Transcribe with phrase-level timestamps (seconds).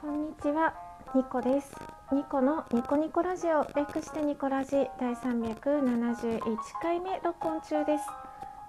[0.00, 0.72] こんにちは、
[1.14, 1.70] ニコです。
[2.10, 6.40] ニコのニコニコラジオ略してニコラジ第371
[6.80, 8.04] 回目録音中です。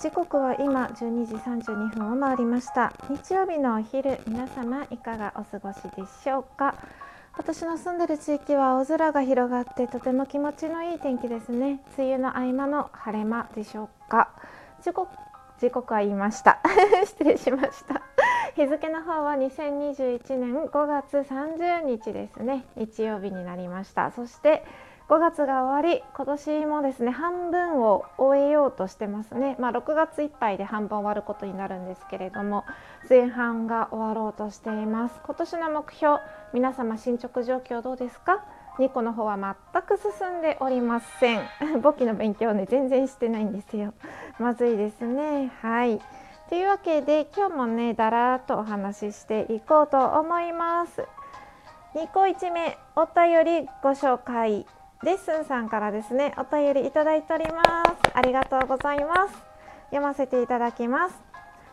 [0.00, 2.92] 時刻は今12時32分を回りました。
[3.10, 6.76] 日曜日のお昼、皆様いかがお過ごしでしょうか？
[7.36, 11.82] 私の住んでる地域は青空が広がってとても気持ちのいい天気ですね。
[11.98, 14.30] 梅雨の合間の晴れ間でしょうか？
[14.80, 15.10] 時刻
[15.58, 16.60] 時刻は言いました。
[17.04, 18.00] 失礼しました。
[18.56, 22.64] 日付の方は2021年5月30日ですね。
[22.74, 24.10] 日曜日になりました。
[24.10, 24.64] そして
[25.10, 29.56] 5月が終わり今年もですね半分を終えようとしてますね。
[29.60, 32.64] まあ、6月いっぱいで半分終わることになるんですけれども
[33.10, 35.20] 前半が終わろうとしています。
[35.26, 36.18] 今年の目標
[36.54, 38.42] 皆様進捗状況どうですか？
[38.78, 41.42] ニコの方は全く進んでおりません。
[41.82, 43.92] 簿記の勉強ね全然してないんですよ。
[44.38, 45.52] まずいですね。
[45.60, 46.00] はい。
[46.48, 51.02] というわけで今日もねだらーっとお話ししていこうと思います。
[51.94, 54.64] 2個1目お便りご紹介
[55.02, 58.10] レッスンさんからですねお便りいただいております。
[58.14, 59.34] ありがとうございます。
[59.86, 61.16] 読ませていただきます。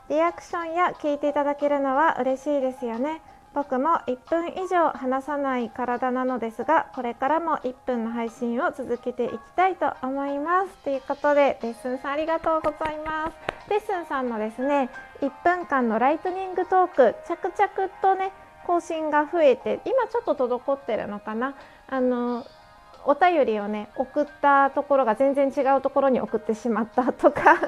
[0.10, 3.22] リアクションや聞いていただけるのは嬉しいですよね。
[3.54, 10.70] 僕も1分以上話さない体なのですがこれからも1分の配信を続けていきたいと思います。
[10.84, 13.70] ということでレッスンさんありがとうございます。
[13.70, 14.90] レッスンさんのですね
[15.22, 18.32] 1分間のライトニングトーク着々とね
[18.66, 21.54] 更新が増えて今ちょっと滞ってるのかな。
[21.88, 22.46] あの
[23.06, 27.60] お便りをね送ったところが全然違うところに送ってしまったとか。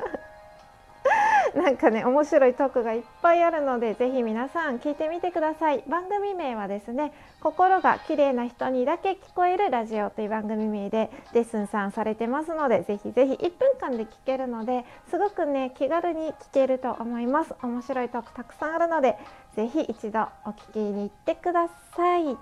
[1.63, 5.83] なんかね面白いトークがいっぱいあるのでぜひ皆さん聞いてみてください。
[5.87, 17.55] 番組名はですね心が綺麗な人にだけ聞こえるラジオという番組名でレッスンさんされてますのでぜひぜひ1分間で聞けるのですごくね気軽に聞けると思います。
[17.61, 19.17] 面白いトークたくさんあるので
[19.55, 22.23] ぜひ一度お聞きに行ってください。
[22.23, 22.37] というわ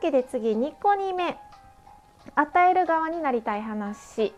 [0.00, 1.36] けで次2個2目
[2.34, 4.32] 与える側になりたい話。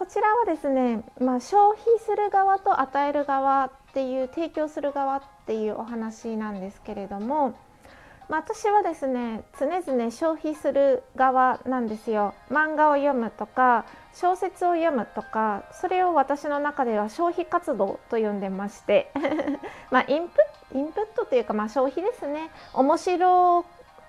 [0.00, 7.50] こちらはですね、まあ、消費する側と与える側っていう提供する側っていうお話なんですけれども、
[8.30, 12.32] まあ、私はですね常々消費する側なんですよ。
[12.50, 13.84] 漫画を読むとか
[14.14, 19.12] 小説を読むとかそれを私の中では消費活動と呼んでまして
[19.92, 22.48] まインプインプットというかまあ消費ですね。
[22.72, 23.66] 面白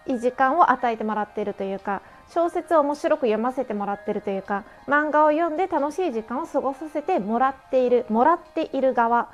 [0.08, 2.02] い時間を与えてもらっているというか
[2.34, 9.30] 小説を面白く読ませてもらってるというか漫画を読んで楽しい時間を過ごさせてもらっているもらっている側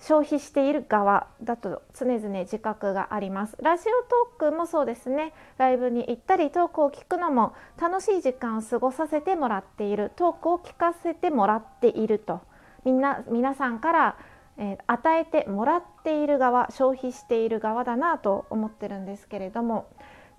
[0.00, 3.56] 消費している側だと常々自覚があります。
[3.60, 4.02] ラジオ
[4.40, 5.34] トークもそうですね。
[5.58, 10.10] ライブに行ったりトークを聞くのも楽しい時間を過ごさせてもらっている。
[10.16, 12.40] トークを聞かせてもらっていると。
[12.86, 14.16] みんな皆さんから
[14.60, 19.86] え、与えてもらっている側消費している側だなと思ってるんですけれども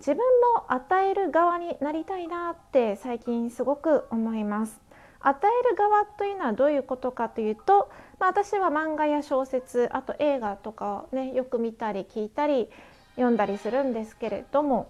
[0.02, 0.18] 自分
[0.56, 4.82] も与える側になりたいなって最近すごく思います。
[5.20, 12.68] 与える側というのはどういうことかというと、まあ、私は漫画や小説あと映画とかをねよく見たり聞いたり
[13.16, 14.90] 読んだりするんですけれども、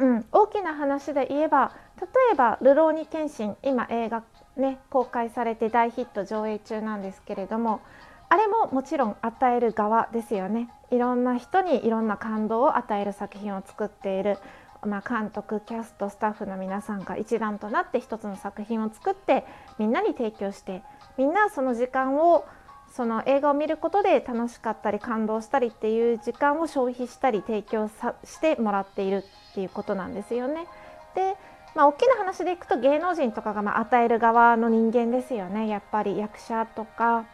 [0.00, 1.70] うん、大きな話で言えば
[2.00, 4.24] 例えば「流浪に剣心」今映画
[4.56, 7.80] ね公開されて大ヒット上映中なんですけれども
[8.30, 10.70] あれももちろん与える側ですよね。
[10.90, 14.38] いろんな人にいろんな感動を与える作品を作っている、
[14.86, 19.44] まあ、監督キャストスタッフの皆さんが一段となって一つの作品を作って
[19.78, 20.82] みんなに提供して
[21.18, 22.46] みんなその時間を
[22.92, 30.66] その映画を見ることで楽しかったり感動したりっていう時間を消費したり提供してもらっているっていうことなんですよね。
[31.14, 31.36] で
[31.74, 35.68] まあ、大きな話でいくと芸能人とかがま与える側の人間ですよね。
[35.68, 37.26] やっぱり役者とか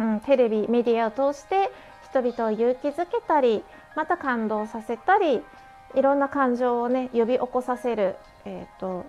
[0.00, 1.70] うん、テレビメディアを通して
[2.10, 3.62] 人々を勇気づけたり
[3.94, 5.42] また感動させたり
[5.94, 9.04] いろんな感情をね呼び起こさせる、えーと、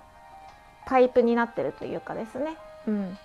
[0.86, 2.58] パイプになってるというかですね。
[2.88, 3.18] うん、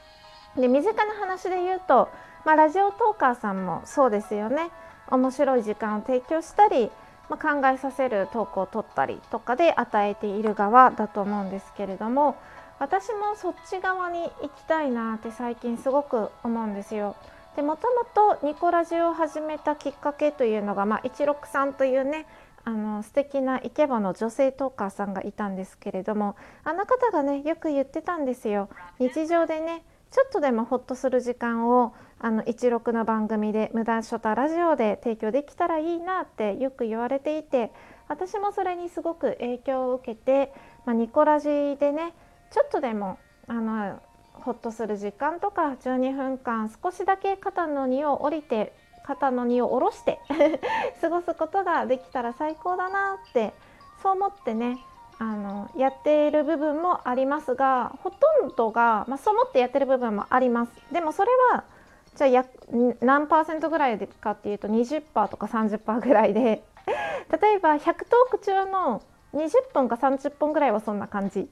[0.57, 2.09] で身近な話で言うと、
[2.45, 4.71] まあ、ラジオトーカーさんもそうですよね
[5.11, 6.91] 面白い時間を提供したり、
[7.31, 12.37] まあ、考えさせるトークを取ったりとかで与えている側だと思うんですけれども
[12.79, 17.17] 私もそっち側に行きたいなって最近すごく思うんですよ。
[17.57, 22.27] でもともとニコラジオを始めたきっかけというのが、まあ、16さんというね
[22.65, 28.69] あの素敵なイケボの女性トーカーさんがいたんですけれどもあの方がねよく言ってたんですよ。
[28.99, 37.73] 日常でねちょっとでもホッとする時間をあの16の番組で無駄書太ラジオで提供できたらいいなってよく言われていて
[38.09, 40.53] 私もそれにすごく影響を受けて、
[40.85, 42.15] まあ、ニコラジでね
[42.51, 44.01] ちょっとでもあの
[44.43, 48.73] ほっとする時間とか12分間少しだけ肩の荷を降りて
[49.05, 50.19] 肩の荷を下ろして
[51.01, 53.53] 過ごすことができたら最高だなって
[54.03, 54.79] そう思ってね
[55.19, 60.73] あのやっている部分もありますがほとんどが、まあ、そう思ってやってる部分もあります。
[60.93, 61.65] でもそれは
[62.15, 62.47] じゃあや
[63.01, 66.65] 何パーセントぐらいかっていうと20%とか30%ぐらいで
[67.41, 69.03] 例えば100トーク中の
[69.35, 71.51] 20本か30本ぐらいはそんな感じ。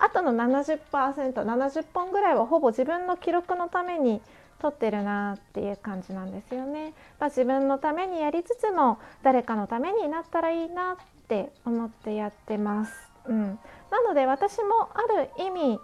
[0.00, 4.20] あとの 70%70 本ぐらいはほぼ自分の記録のために
[4.60, 6.94] 撮ってるなっていう感じなんですよね。
[7.18, 10.96] まあ、自分のためにやりつつも誰かのためになったらいいなっ
[11.28, 12.92] て思ってやってます。
[13.26, 13.58] うん、
[13.90, 15.78] なので私もある意味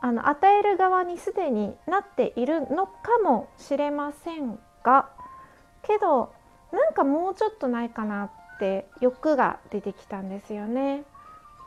[0.00, 5.08] あの与える側にすでになっているのかもしれませんが
[5.82, 6.32] けど
[6.72, 11.04] なんかもうちょっとないかなって欲が出てきたんですよね。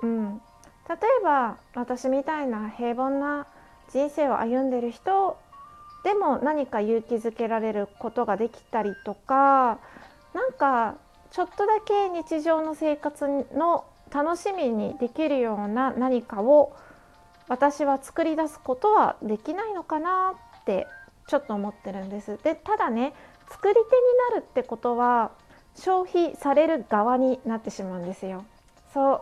[0.01, 0.41] うん、
[0.89, 3.47] 例えば私みたいな平凡な
[3.91, 5.37] 人生を歩んでる人
[6.03, 9.79] でも何か勇気づけられることができたりとか
[10.33, 10.95] なんか
[11.31, 13.25] ちょっとだけ日常の生活
[13.55, 16.75] の楽しみにできるような何かを
[17.47, 20.87] 私は作り出すことはできないのかなって
[21.27, 22.37] ちょっと思ってるんです。
[22.43, 23.13] でただね
[23.49, 23.85] 作り手に
[24.35, 25.31] なるってことは
[25.75, 28.45] 消費される側になってしまうんですよ。
[28.93, 29.21] そう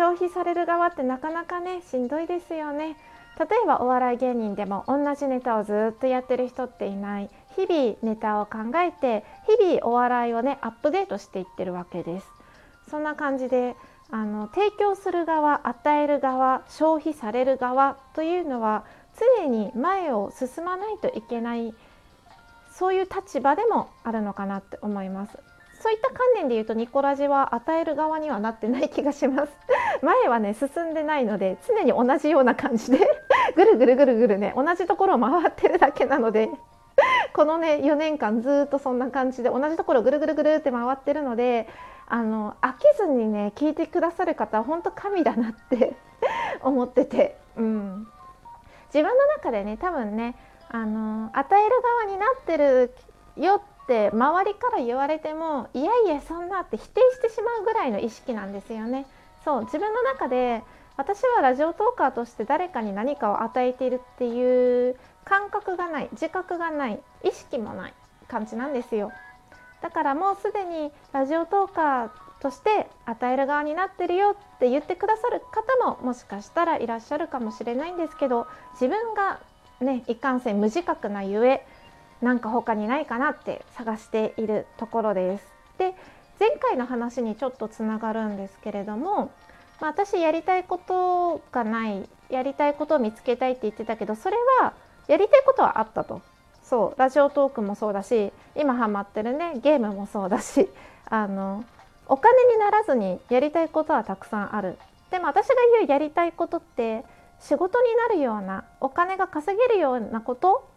[0.00, 2.96] 消費される側ってなかなかねしんどいですよね。
[3.38, 7.28] 例えばお笑い芸人でも同じネタをずっとやってる人っていない。
[7.54, 12.26] 日々ネタを考えて日々お笑いをねアップデートしていってるわけです。
[12.90, 13.76] そんな感じで
[14.10, 18.84] あの提供する側与える側消費される側というのは
[19.38, 21.74] 常に前を進まないといけない。
[22.72, 25.38] そういう立場でもあるのかなって思います。
[25.80, 29.52] そういった観念で言うとニコラジは与える側にはなってない気がします。
[30.02, 32.98] 前はね進んでないので常に同じような感じで
[33.56, 36.50] ぐるぐるぐるぐるね同じところを回ってるだけなので
[37.34, 41.68] このね4年間ずっとそんな感じで同じところをぐるぐるぐるって回ってるので
[42.08, 45.94] あの飽きずにね聞いてくださる方は本当神だなって
[46.62, 48.06] 思ってて、うん、
[48.92, 50.34] 自分の中でね多分ね
[50.68, 52.94] あの与える側になってる
[53.36, 59.06] よって周りから言われてもいやいやそんなって否定してしまうぐらいの意識なんですよね。
[59.44, 60.62] そう自分の中で
[60.96, 67.94] 私はラジオトーカーとして誰かに何かを与えているっていう感覚がない自覚がない意識もない
[68.28, 69.10] 感じなんですよ
[69.80, 72.10] だからもうすでにラジオトーカー
[72.42, 79.40] として与える側になってるよって言ってくださる方ももしかしたらいらっしゃるかもしれないんですけど自分が
[79.80, 81.66] ねいかんせん無自覚なゆえ
[82.22, 85.46] なんか他にないかなって探しているところです。
[85.78, 85.94] で
[86.38, 89.30] 前回の話にちょっとつながるんですけれども、
[89.80, 94.72] まあ、私やりたいことがないやりたいことを見つけたいって言ってたけどそれは
[95.08, 96.22] やりたいことはあったと。
[96.70, 100.68] そうラジオトークもそうだし今ハマってるねゲームもそうだし
[101.10, 101.64] あの
[102.06, 104.78] お金にならずにやりたいことはたくさんある
[105.10, 107.04] でも私が言うやりたいことって
[107.40, 110.69] 仕事になるようなお金が稼げるようなこと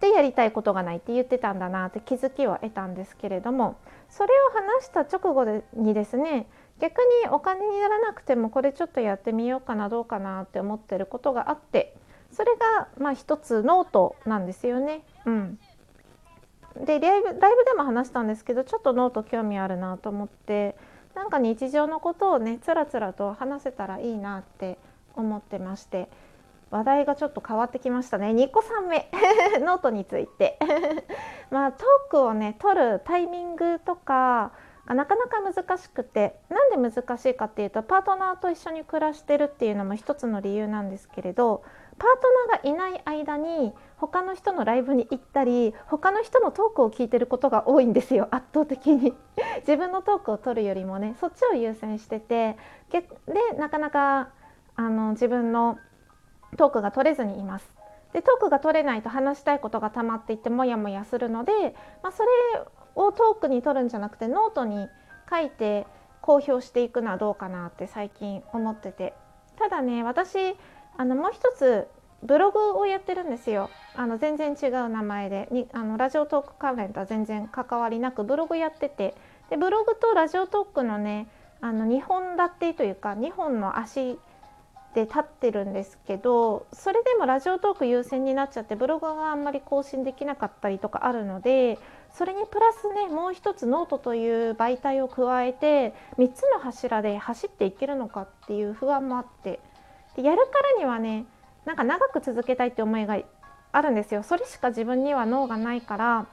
[0.00, 3.76] でやりたいことがないって言ってたんだなって気づきは得たんですけれども
[4.08, 6.46] それを話した直後にですね
[6.80, 11.94] 逆にお金にならなくてもこれちょっとやってみようかなどうかなって思ってることがあって
[12.32, 15.02] それがまあ一つノートなんですよね。
[15.26, 15.58] うん、
[16.84, 20.76] でライブライブでも話したんですけどちょっとノート興味あるなと思って
[21.14, 24.78] なんか日常のことをねつらつらと話せたらいいなって
[25.16, 26.08] 思ってまして
[26.70, 28.28] 話題がちょっと変わってきましたね。
[28.28, 29.10] 2個3目
[29.64, 30.58] ノートについて。
[31.50, 34.52] まあトークをね取るタイミングとか
[34.86, 41.62] なかなか難しくてなんで難しいかっていうとパートナーと一緒に暮らしてるっていうのも一つの理由なんですけれど
[41.98, 48.28] パートナーがいない間に他の人のライブに行ったり他の人のトークを聞いてることが多いんですよ。
[48.30, 49.14] 圧倒的に。
[49.60, 52.56] 自分のトークを取るよりもねそっちを優先してて
[52.90, 53.04] で
[53.58, 54.30] なかなか
[54.76, 55.78] あの自分の
[56.56, 57.72] トークが取れずにいます。
[58.12, 61.52] でトークが取れないと話したいことが溜まっていってモヤモヤするので、
[62.02, 62.28] まあ、それ
[62.96, 64.88] をトークに取るんじゃなくてノートに
[65.30, 65.86] 書いて
[66.20, 69.14] 公表していくのはどうかなって最近思ってて。
[69.58, 70.56] ただね私
[70.96, 71.86] あのもう一つ
[72.22, 73.70] ブログをやってるんですよ。
[73.94, 75.48] あの全然違う名前で。
[75.50, 79.14] にあの Radiotalk 関連とは全然関わりなくブログやってて。
[79.48, 81.28] でブログと Radiotalk のね
[81.60, 84.18] あの2本立てというか2本の足
[84.94, 91.78] で立ってるんですけどそれでも Radiotalk 優先になっちゃってブログがあんまり更新できなかったりとかあるので
[92.12, 99.60] それにプラスねもう一つノートという媒体を加えて3つの柱で走っていけるのかっていう不安もあって
[100.16, 101.24] でやるからにはね
[101.64, 103.16] なんか長く続けたいって思いが
[103.72, 104.24] あるんですよ。
[104.24, 106.26] それしか自分には能がないから。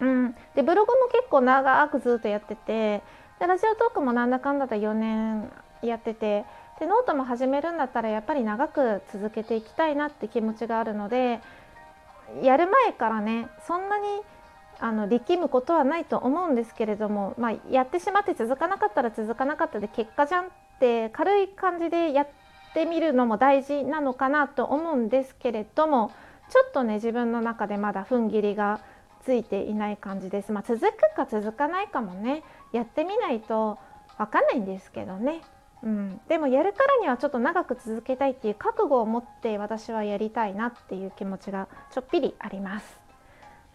[0.00, 3.02] うん、でブログも結構長くずっとやってて
[3.38, 6.46] でラジオトークもなんだかんだで4年やってて
[6.80, 11.40] でノートも始めるんだったらやっぱり長く続けていきたいなって気持ちがあるので
[12.42, 14.06] やる前からねそんなに
[14.78, 20.48] あの力むことはないと思うんですけれども、まあ、やってしまって続かなかったら続かなかったで結果じゃんっ
[20.80, 22.28] て軽い感じでやっ
[22.72, 26.10] てみるのも大事なのかなと思うんですけれども
[26.48, 28.80] ちょっとね自分の中でまだ踏ん切りが
[29.22, 30.50] ついていない感じです。
[30.50, 33.78] まあ、続くか続かないかもねやってみないと
[34.16, 35.42] 分かんないんですけどね。
[35.82, 43.00] うん、でもやるからにはちょっと長く続けたいっていう覚悟を持って私はやりたいなっていう気持ちがちょっぴりあります。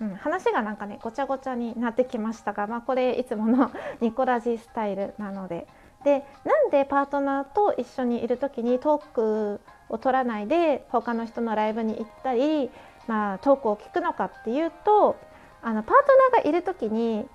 [0.02, 3.72] うん、話がなんかねごちゃごちゃになってきましたが、まあ、これいつもの
[4.02, 5.68] ニコラジスタイルなので。
[6.04, 12.70] でなんでパートナーと一緒にいる時にトークを取らないで他の人のライブに行ったり、
[13.08, 15.16] まあ、トークを聞くのかっていうと
[15.64, 17.28] あのパートナーがいる時に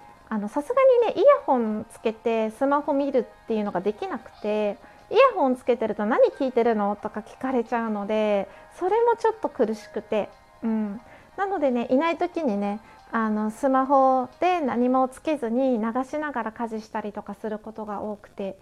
[0.48, 4.78] さすがにねイヤホンつけてスマホ見るっていうのができなくて
[5.10, 10.28] イヤホンつけてると何聞いてるのとか聞かれちゃうのでそれもちょっと苦しくて、
[10.62, 11.00] うん、
[11.36, 18.56] なのでねいない時にねあのスマホで何もつけずに流しながら家事したりとかすることが多くて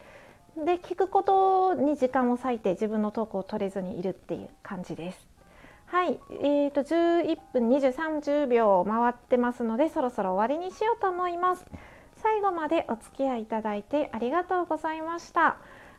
[0.57, 5.38] で聞くことに時間を割いて自分のトークを取れずにいるっていう感じです。
[5.91, 11.65] はい、えーと、11分20、30秒回ってますのでそろそろ終わりにしようと思います。
[12.17, 15.57] 最後までお付き合いいただいてありがとうございました。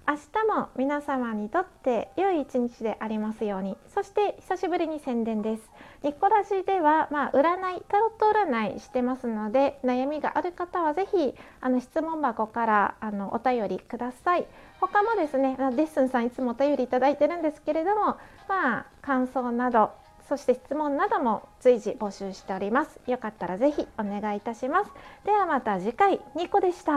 [0.09, 3.77] 明日も皆様にとって良い一日でありますように。
[3.93, 5.61] そして久しぶりに宣伝です。
[6.01, 14.47] ニコラジでは、まあ、占いタロット占いしてますので悩みがある方はぜひあの質問箱からあのお便りください。
[14.81, 19.91] 他もですねデッスンさんいつもお便りいただいてるんですけれどもまあ感想など
[20.27, 22.99] そして質問なども随時募集しております。
[23.05, 24.91] よかったらぜひお願いいたします。
[25.23, 26.19] ではまた次回。
[26.35, 26.93] ニコでした。